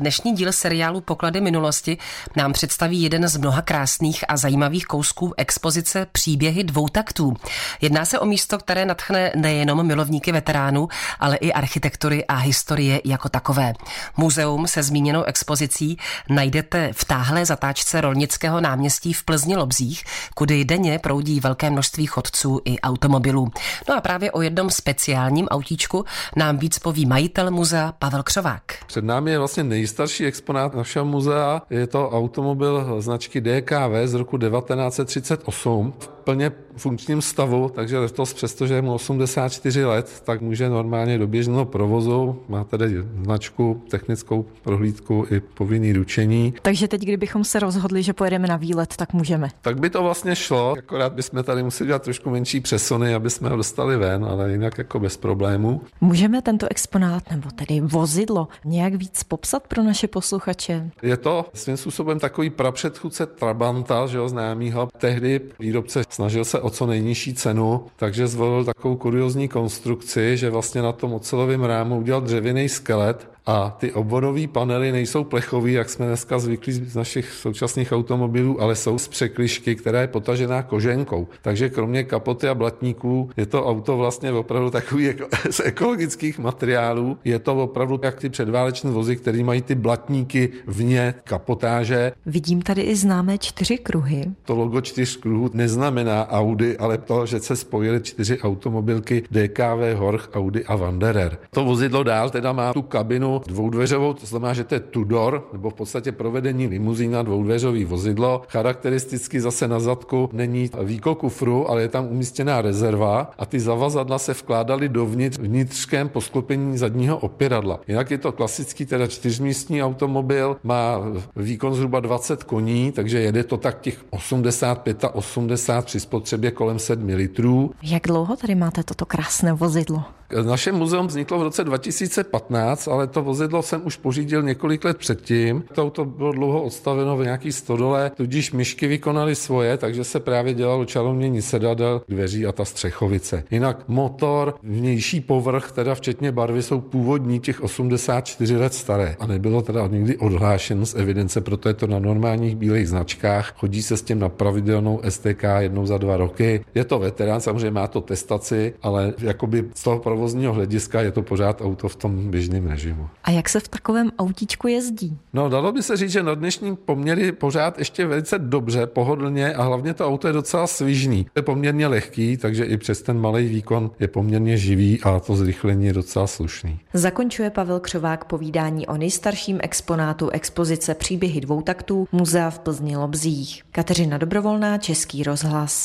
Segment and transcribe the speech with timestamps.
[0.00, 1.98] dnešní díl seriálu Poklady minulosti
[2.36, 7.34] nám představí jeden z mnoha krásných a zajímavých kousků expozice Příběhy dvou taktů.
[7.80, 10.88] Jedná se o místo, které natchne nejenom milovníky veteránů,
[11.20, 13.72] ale i architektury a historie jako takové.
[14.16, 15.98] Muzeum se zmíněnou expozicí
[16.28, 20.04] najdete v táhlé zatáčce Rolnického náměstí v Plzni Lobzích,
[20.34, 23.52] kudy denně proudí velké množství chodců i automobilů.
[23.88, 26.04] No a právě o jednom speciálním autíčku
[26.36, 28.62] nám víc poví majitel muzea Pavel Křovák.
[28.86, 31.62] Před námi je vlastně nejstarší exponát našeho muzea.
[31.70, 38.74] Je to automobil značky DKV z roku 1938 v plně funkčním stavu, takže letos, přestože
[38.74, 42.42] je mu 84 let, tak může normálně do běžného provozu.
[42.48, 46.54] Má tedy značku, technickou prohlídku i povinný ručení.
[46.62, 49.48] Takže teď, kdybychom se rozhodli, že pojedeme na výlet, tak můžeme.
[49.62, 53.48] Tak by to vlastně šlo, akorát bychom tady museli dělat trošku menší přesuny, aby jsme
[53.48, 55.80] ho dostali ven, ale jinak jako bez problémů.
[56.00, 60.90] Můžeme tento exponát, nebo tedy vozidlo, nějak víc popsat pro naše posluchače?
[61.02, 64.88] Je to svým způsobem takový prapředchůdce Trabanta, že jo, známýho.
[64.98, 70.82] Tehdy výrobce snažil se o co nejnižší cenu, takže zvolil takovou kuriozní konstrukci, že vlastně
[70.82, 76.06] na tom ocelovém rámu udělal dřevěný skelet a ty obvodové panely nejsou plechové, jak jsme
[76.06, 81.28] dneska zvyklí z našich současných automobilů, ale jsou z překlišky, která je potažená koženkou.
[81.42, 87.18] Takže kromě kapoty a blatníků je to auto vlastně opravdu takový jako z ekologických materiálů.
[87.24, 92.12] Je to opravdu jak ty předváleční vozy, které mají ty blatníky vně kapotáže.
[92.26, 94.24] Vidím tady i známé čtyři kruhy.
[94.44, 100.28] To logo čtyř kruhů neznamená Audi, ale to, že se spojily čtyři automobilky DKV, Horch,
[100.32, 101.38] Audi a Wanderer.
[101.50, 105.70] To vozidlo dál teda má tu kabinu dvoudveřovou, to znamená, že to je Tudor, nebo
[105.70, 108.42] v podstatě provedení limuzína, dvoudveřový vozidlo.
[108.48, 114.18] Charakteristicky zase na zadku není výkol kufru, ale je tam umístěná rezerva a ty zavazadla
[114.18, 117.80] se vkládaly dovnitř vnitřkém posklopení zadního opěradla.
[117.88, 120.98] Jinak je to klasický teda čtyřmístní automobil, má
[121.36, 126.78] výkon zhruba 20 koní, takže jede to tak těch 85 a 80 při spotřebě kolem
[126.78, 127.70] 7 litrů.
[127.82, 130.02] Jak dlouho tady máte toto krásné vozidlo?
[130.42, 135.64] Naše muzeum vzniklo v roce 2015, ale to vozidlo jsem už pořídil několik let předtím.
[135.74, 140.54] To auto bylo dlouho odstaveno v nějaký stodole, tudíž myšky vykonaly svoje, takže se právě
[140.54, 143.44] dělalo čaromění sedadel, dveří a ta střechovice.
[143.50, 149.62] Jinak motor, vnější povrch, teda včetně barvy, jsou původní těch 84 let staré a nebylo
[149.62, 153.54] teda nikdy odhlášeno z evidence, proto je to na normálních bílých značkách.
[153.56, 156.64] Chodí se s tím na pravidelnou STK jednou za dva roky.
[156.74, 161.22] Je to veterán, samozřejmě má to testaci, ale jakoby z toho provozního hlediska je to
[161.22, 163.08] pořád auto v tom běžném režimu.
[163.24, 165.18] A jak se v takovém autíčku jezdí?
[165.32, 169.62] No, dalo by se říct, že na dnešní poměry pořád ještě velice dobře, pohodlně a
[169.62, 171.26] hlavně to auto je docela svižný.
[171.36, 175.86] Je poměrně lehký, takže i přes ten malý výkon je poměrně živý a to zrychlení
[175.86, 176.80] je docela slušný.
[176.94, 183.62] Zakončuje Pavel Křovák povídání o nejstarším exponátu expozice Příběhy dvou taktů Muzea v Plzni Lobzích.
[183.72, 185.84] Kateřina Dobrovolná, Český rozhlas.